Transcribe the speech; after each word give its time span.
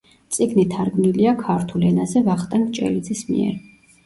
წიგნი 0.35 0.63
თარგმნილია 0.71 1.33
ქართულ 1.41 1.83
ენაზე 1.91 2.23
ვახტანგ 2.31 2.73
ჭელიძის 2.79 3.23
მიერ. 3.31 3.55